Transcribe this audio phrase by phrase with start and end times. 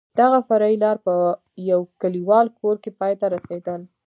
[0.19, 1.13] دغه فرعي لار په
[1.71, 3.81] یو کلیوالي کور کې پای ته رسېدل.